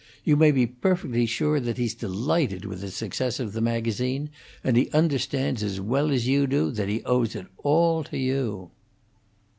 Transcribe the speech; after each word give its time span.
You 0.23 0.35
may 0.35 0.49
be 0.49 0.65
perfectly 0.65 1.27
sure 1.27 1.59
that 1.59 1.77
he's 1.77 1.93
delighted 1.93 2.65
with 2.65 2.81
the 2.81 2.89
success 2.89 3.39
of 3.39 3.53
the 3.53 3.61
magazine, 3.61 4.31
and 4.63 4.75
that 4.75 4.81
he 4.81 4.89
understands 4.93 5.61
as 5.61 5.79
well 5.79 6.09
as 6.09 6.25
you 6.27 6.47
do 6.47 6.71
that 6.71 6.89
he 6.89 7.03
owes 7.03 7.35
it 7.35 7.45
all 7.61 8.03
to 8.05 8.17
you." 8.17 8.71